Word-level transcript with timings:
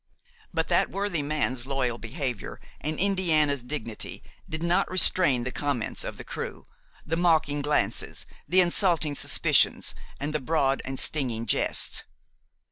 But 0.51 0.67
that 0.69 0.89
worthy 0.89 1.21
man's 1.21 1.67
loyal 1.67 1.99
behavior 1.99 2.59
and 2.79 2.97
Indiana's 2.99 3.61
dignity 3.61 4.23
did 4.49 4.63
not 4.63 4.89
restrain 4.89 5.43
the 5.43 5.51
comments 5.51 6.03
of 6.03 6.17
the 6.17 6.23
crew, 6.23 6.63
the 7.05 7.17
mocking 7.17 7.61
glances, 7.61 8.25
the 8.49 8.61
insulting 8.61 9.13
suspicions 9.13 9.93
and 10.19 10.33
the 10.33 10.39
broad 10.39 10.81
and 10.85 10.97
stinging 10.99 11.45
jests. 11.45 12.03